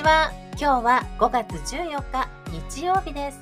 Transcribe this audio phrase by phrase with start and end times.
[0.00, 0.32] ちは。
[0.52, 2.28] 今日は5月14日
[2.70, 3.40] 日曜日です。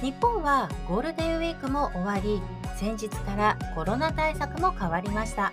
[0.00, 2.40] 日本はゴールデンウィークも終わり、
[2.76, 5.50] 先日からコロナ対策も変わりました。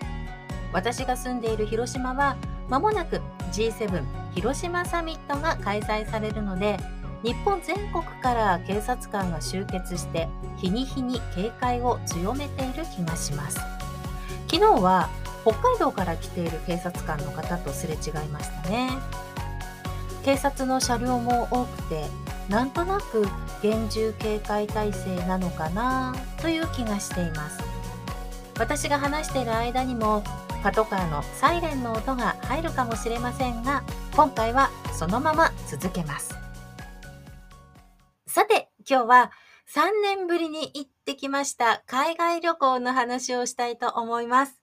[0.71, 2.37] 私が住んでいる広島は、
[2.69, 4.03] まもなく G7
[4.35, 6.77] 広島サミットが開催されるので、
[7.23, 10.27] 日本全国から警察官が集結して
[10.57, 13.59] 日に日に警戒を強めている気がします
[14.47, 15.09] 昨日は
[15.41, 18.91] 北海道から来ている警察官の方とすれ違いましたね
[20.29, 22.05] 警察の車両も多くて
[22.49, 23.27] なんとなく
[23.63, 27.59] 厳重警戒態勢なのかなという気がしています
[28.59, 30.23] 私が話している間にも
[30.61, 33.83] パトカーのサイレンの音が入るかもしれませんが
[34.15, 36.37] 今回はそのまま続けます
[38.27, 39.31] さて、今日は
[39.73, 44.61] 3年ぶりに行ってきました海外旅行の話をしたいと思います。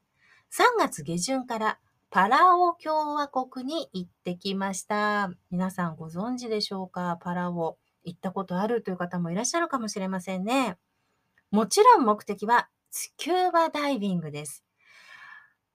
[0.52, 1.78] 3月下旬から
[2.16, 5.30] パラオ共和国に行ってきました。
[5.50, 7.18] 皆さんご存知でしょうか？
[7.20, 7.76] パラオ。
[8.04, 10.78] 行ったことあるという方もいらっしゃるかもしれませんね。
[11.50, 14.64] もちろん目的はスキューバダイビングです。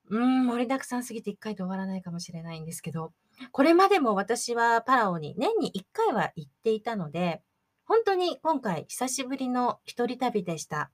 [0.09, 3.13] うん、盛りだくさんすぎて1回で終わらないかもしれないんですけど、
[3.51, 7.43] これまでも私はパラオに年に1回は行っていたので、
[7.85, 10.89] 本当に今回久しぶりの一人旅でした。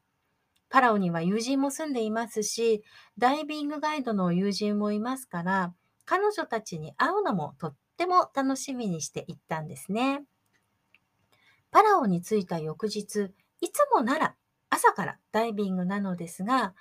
[0.69, 2.83] パラオには友人も住んでいますし、
[3.17, 5.73] ダイビングガイドの友人もいますから、
[6.05, 10.23] 彼女たちに会うのもとっても楽しみにして行ったんですね。
[11.71, 14.35] パラオに着いた翌日、いつもなら
[14.69, 16.73] 朝からダイビングなのですが、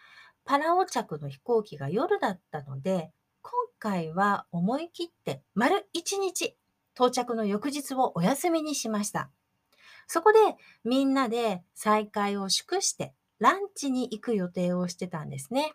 [0.44, 3.10] パラオ着の飛行機が夜だったので、
[3.42, 6.56] 今回は思い切って丸1日、
[6.94, 9.30] 到着の翌日をお休みにしました。
[10.06, 10.38] そこで
[10.84, 15.74] みんなで再会を祝してランチに行く予定をしてたんですね。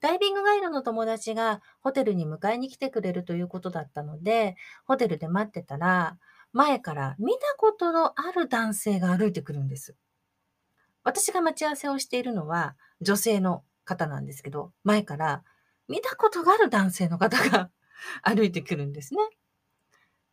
[0.00, 6.18] ダイビングガイドの友達がホテルに迎えに来てくれるということだったので、ホテルで待ってたら、
[6.52, 9.94] 前から見たことのある男性が歩いてくるんです。
[11.04, 15.42] 私が待ち合わせをしているのは女性の方なんですけど、前から
[15.88, 17.70] 見たことがある男性の方が
[18.22, 19.20] 歩いてくるんですね。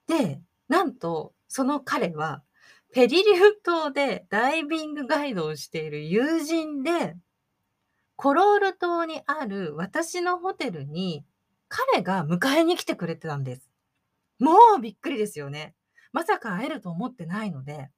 [0.08, 2.44] で、なんと、その彼は
[2.92, 7.16] ペリリュー島でダイビングガイドをしている友人で、
[8.16, 11.24] コロール島にある私のホテルに
[11.68, 13.70] 彼が迎えに来てくれてたんです。
[14.40, 15.76] もうびっくりですよね。
[16.12, 17.90] まさか会えると思ってないので、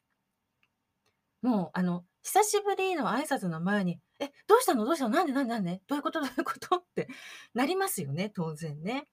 [1.42, 4.86] もうあの、久しぶりの挨拶の前に、え、どうしたの？
[4.86, 5.16] どうしたの？
[5.16, 5.34] なんで？
[5.34, 5.54] なんで？
[5.54, 5.82] なんで？
[5.88, 6.20] どういうこと？
[6.20, 6.76] どういうこと？
[6.76, 7.08] って
[7.56, 9.08] なりますよね、当然ね。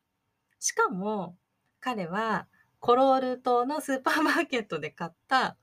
[0.58, 1.36] しかも、
[1.80, 2.48] 彼は
[2.80, 5.56] コロール島のスーパーマーケットで買った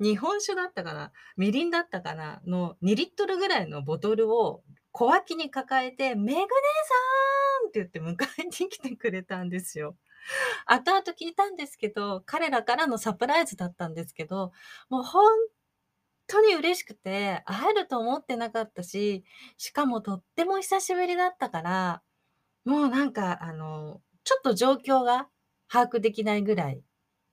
[0.00, 1.12] 日本酒だったかな？
[1.36, 2.40] みりんだったかな？
[2.46, 6.44] の2リットルぐらいのボトルを小脇に抱えて、めぐねさ
[7.66, 7.68] ん！
[7.68, 9.96] って言って迎えに来てくれたんですよ。
[10.66, 14.52] 後々聞いたんですけど、彼らからのサプライズだったんですけど、
[14.88, 15.24] もう本
[16.26, 19.24] 当に嬉しくて、会えると思ってなかったし、
[19.56, 22.02] しかもとっても久しぶりだったから、
[22.64, 25.28] もうなんか、あの、ちょっと状況が
[25.70, 26.82] 把握できないぐらい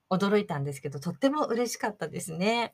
[0.10, 2.74] 驚いたんですけど、とっても嬉しかったですね。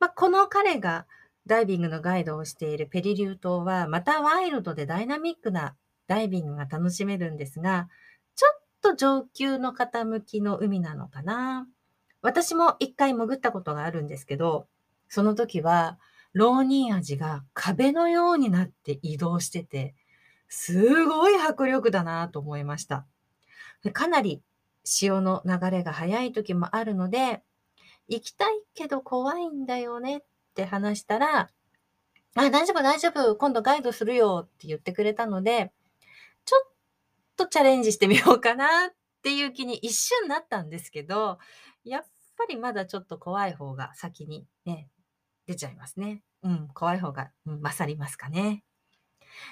[0.00, 1.06] まあ、この彼が
[1.46, 5.76] ダイビングのガイドをしているペリリュー島は、またワイルドでダイナミックな
[6.06, 7.88] ダイビングが楽しめるんですが、
[8.36, 11.66] ちょっと上級の傾きの海なのかな。
[12.22, 14.68] 私も一回潜ったことがあるんですけど、
[15.08, 15.98] その時は、
[16.34, 19.94] 浪人味が壁のようになって移動してて、
[20.48, 23.06] すごい迫力だなと思いました。
[23.92, 24.42] かなり
[24.88, 27.42] 潮の流れが速い時もあるので、
[28.08, 30.20] 行きたいけど怖いんだよねっ
[30.54, 31.50] て話したら、
[32.34, 35.72] あ、大丈夫大丈夫、今度ガイドするよって言ってくれたので、
[36.44, 36.72] ちょっ
[37.36, 41.38] とチャレンジしてみようかなっていう気に一瞬なったんですけど、
[41.84, 42.06] やっ
[42.36, 44.88] ぱりまだちょっと怖い方が先にね、
[45.46, 46.22] 出ちゃいますね。
[46.42, 48.62] うん、怖い方が、勝りますかね。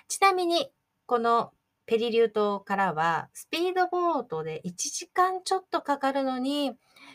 [0.09, 0.71] ちなみに、
[1.07, 1.53] この
[1.87, 6.73] ペリリュー島からはスピードボートで1時間ちょっとかかるのに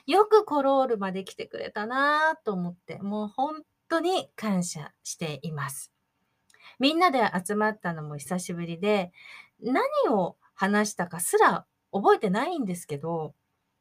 [0.07, 5.91] よくコロールまで来てくれたなと思ってもう本当に感謝しています。
[6.79, 9.11] みんなで集まったのも久しぶりで
[9.61, 13.35] 何を話したかすら覚えてないんですけど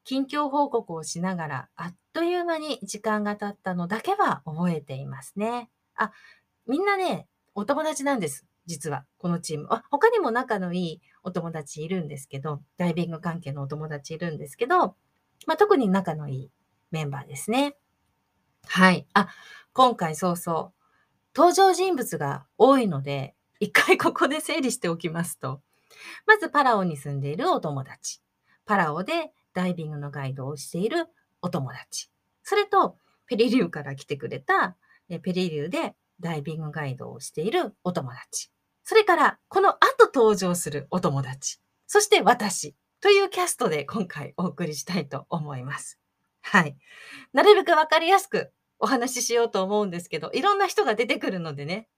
[0.05, 5.71] 近況報告をしながらあっという間に時間が経ったのだけは覚えていますね。
[5.95, 6.13] あ、
[6.67, 8.47] みんなね、お友達なんです。
[8.71, 9.67] 実は、このチーム。
[9.71, 14.95] あ、他にも仲のいいお友達いるんですけど、ダイビング関係のお友達いるんですけど、
[15.49, 16.51] まあ、特に仲のいい
[16.93, 17.75] メンバーですね。
[18.69, 19.09] はい。
[19.13, 19.29] あ、
[19.73, 20.81] 今回そうそう。
[21.35, 25.63] 登場人物が多いので、一回 ここで整理しておきますと、
[26.25, 28.23] まずパラオに住んでいるお友達。
[28.67, 31.09] パラオでダイビングのガイドをしている
[31.43, 32.09] お友達。
[32.45, 34.77] それと、ペリリューから来てくれた、
[35.09, 38.53] ペリリューでダイビングガイドをしているお友達。
[38.85, 41.61] それから、この後登場するお友達。
[41.87, 42.77] そして私。
[43.01, 45.99] というキャストで今回お送りしたいと思います。
[46.43, 46.77] はい。
[47.33, 51.89] なるべくわかりやすくお話ししようと思うんですけど、いろんな人が出てくるのでね、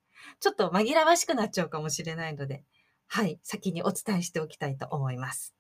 [0.41, 2.63] ちょっと紛らわしくなっちゃうかもしれないので、
[3.09, 5.55] はい、先にお伝えしておきたいと思います。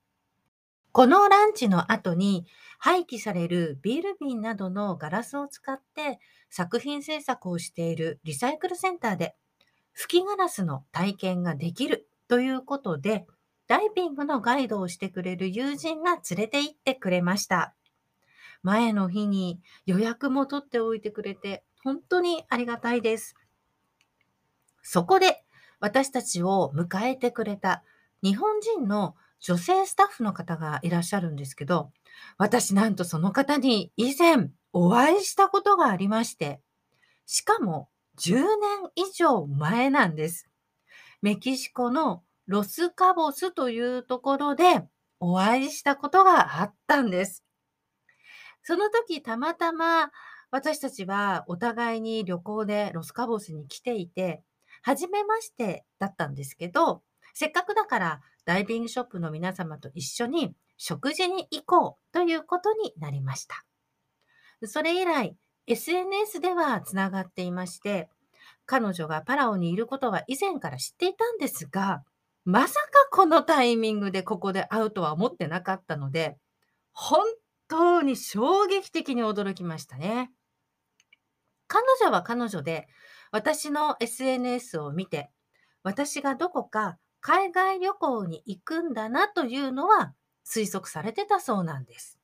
[0.93, 2.47] このランチの後に
[2.79, 6.21] 廃棄されるビール瓶などのガラスを使って
[6.51, 9.35] 作品制作をしているリサイクルセンターで
[9.93, 13.27] 吹きガラスの体験ができるということで
[13.67, 17.75] ダイビングのガイドをしてくれる友人が連れて行ってくれました。
[18.62, 23.35] 前の日に予約も取っておいてくれて本当にありがたいです。
[24.83, 25.44] そこで
[25.81, 27.83] 私たちを迎えてくれた
[28.23, 31.91] 日本人の女性スタッフの方がいらっしゃるんですけど、
[32.39, 36.61] 私なんとその方に以前お会いしたことがありまして、
[37.27, 38.47] しかも10年
[38.97, 40.49] 以上前なんです。
[41.23, 44.82] メキシコのロスカボスというところで
[45.20, 47.44] お会いしたことがあったんです。
[48.62, 50.11] その時たまたま
[50.50, 54.43] 私たちはお互いに旅行でロスカボスに来ていて、
[54.82, 63.65] 初めましてだったんですけど、せっかくだからダイビングショップの皆様と一緒に食事に行こうということになりました。
[64.65, 65.37] それ以来、
[65.67, 68.09] SNS ではつながっていまして、
[68.67, 72.03] 彼女がパラオにいることは以前から知っていたんですが、
[72.44, 76.37] まさかこのタイミングでここで会うとは思ってなかったので、
[76.93, 77.25] 本
[77.69, 80.31] 当に衝撃的に驚きましたね。
[81.69, 82.88] 彼女は彼女で、
[83.31, 85.31] 私の SNS を見て、
[85.82, 92.22] 私がどこか海外旅行に行くんだなというのは推測されてたそうなんです。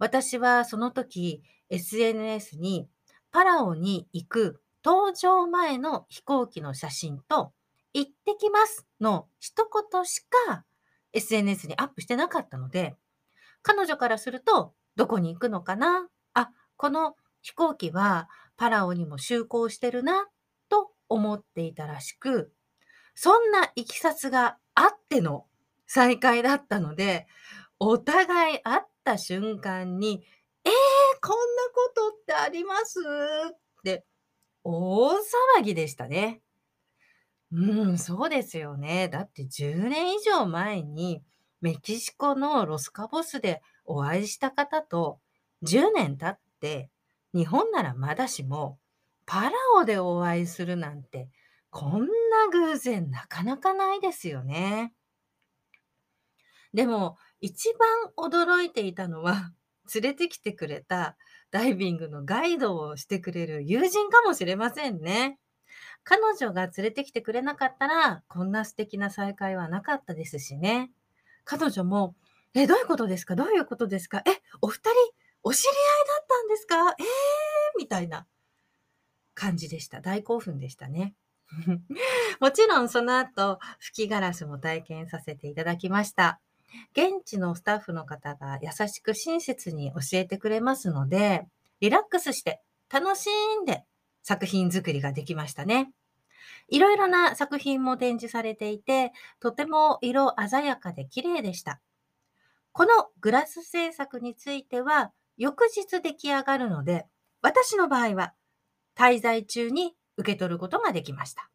[0.00, 2.88] 私はその時 SNS に
[3.30, 7.52] パラオに行く搭乗前の飛行機の写真と
[7.92, 10.64] 行ってきますの一言しか
[11.12, 12.96] SNS にアップしてなかったので、
[13.62, 16.08] 彼女からするとどこに行くのかな？
[16.34, 20.26] あ、この飛行機はパラオにも就航してるな
[20.68, 22.52] と思っていたらしく、
[23.14, 25.44] そんないきさつがあっての
[25.86, 27.26] 再会だったので、
[27.80, 30.22] お互い会った瞬間に、
[30.64, 30.72] えー、
[31.26, 33.00] こんなことってあります？
[33.00, 34.04] って
[34.62, 36.42] 大騒ぎでしたね。
[37.52, 39.08] うん、そうですよね。
[39.08, 41.22] だって10年以上前に
[41.62, 45.18] メキシコのロスカボスでお会いした方と
[45.62, 46.90] 10年経って
[47.34, 48.78] 日本ならまだしも
[49.24, 51.28] パラオでお会いするなんて
[51.70, 52.06] こんな
[52.52, 54.92] 偶然なかなかないですよね。
[56.74, 59.52] でも、一番驚いていたのは、
[59.94, 61.16] 連れてきてくれた
[61.50, 65.40] ダイビングのガイドをしてくれる友人かもしれませんね。
[66.04, 70.92] 彼女が連れてきてくれなかったら、こんな素敵な再会はなかったですしね。
[71.44, 72.14] 彼女も、
[72.54, 73.34] え、どういうことですか？
[73.36, 74.18] どういうことですか？
[74.26, 74.30] え、
[74.60, 74.96] お二人、
[75.42, 75.74] お知り合い
[76.18, 76.90] だったんですか？
[76.98, 78.26] えー、みたいな
[79.34, 80.00] 感じでした。
[80.00, 81.14] 大興奮でしたね。
[82.40, 86.40] もちろんその後、吹きガラスも体験させていただきました。
[86.92, 91.46] 現地のスタッフの方が優しく親切に教えてくれますので、
[91.80, 92.60] リラックスして
[92.92, 93.28] 楽し
[93.62, 93.84] んで
[94.22, 95.92] 作品作りができましたね。
[96.68, 101.80] いろいろな作品も展示されていて、とても色鮮やかで綺麗でした。
[102.72, 107.06] このグラス制作については、翌日出来上がるので、
[107.42, 108.34] 私の場合は
[108.96, 111.49] 滞在中に受け取ることができました。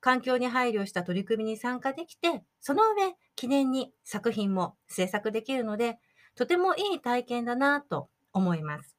[0.00, 5.98] 環境に配慮した取り組みに参加できて、その上、記念に作品も制作できるので、
[6.34, 8.96] とてもいい体験だなと思います。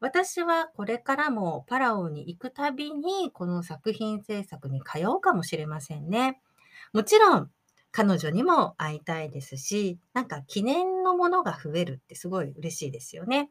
[0.00, 6.40] 私はこれからもパラオに行くたびにこの作品制作に通うかもしれませんね。
[6.92, 7.50] もちろん
[7.92, 13.50] 彼女にも会いたいですし、なんか記念のものが増えるってすごい嬉しいですよね。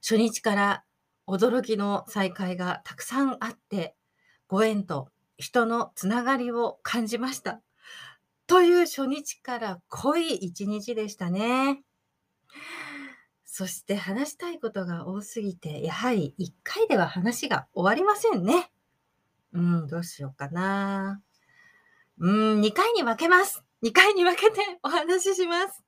[0.00, 0.84] 初日から
[1.26, 3.96] 驚きの再会がたくさんあって、
[4.48, 7.60] ご縁と人のつながりを感じました。
[8.46, 11.82] という初日から濃い一日でしたね。
[13.44, 18.70] そして話したいことが多すぎて、やはり1回では話が終わりませんね。
[19.52, 21.22] うん、どうしようかな。
[22.18, 23.64] うん、2回に分けます。
[23.82, 25.82] 2回に分けてお話しします。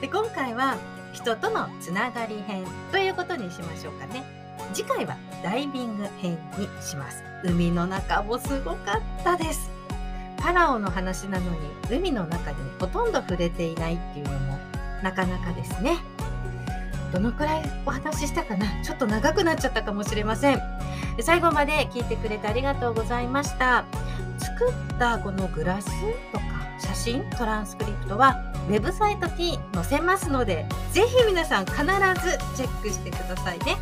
[0.00, 0.76] で今回は
[1.12, 4.22] 人とのつながり編ということにしましょうかね。
[4.72, 9.70] 次回はダイビング編にします海の中もすごかったです
[10.38, 11.58] パラオの話なのに
[11.90, 14.58] 海の中にほとんど触れていないっていうのも
[15.02, 15.96] なかなかですね。
[17.12, 18.66] どのくらいお話ししたかな？
[18.82, 20.60] ちょっと長くなっちゃったかもしれません。
[21.20, 23.84] 最後まで聞いてくれてありがとうございました。
[24.46, 25.88] 作ったこのグラス
[26.32, 26.44] とか
[26.78, 31.84] 写真、トランスクリプトはウェブサイトに載せますので、ぜひ皆さん必ず
[32.56, 33.76] チェックしてくださいね。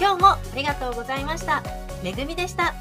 [0.00, 1.62] 今日もありがとうございました。
[2.02, 2.74] めぐみでした。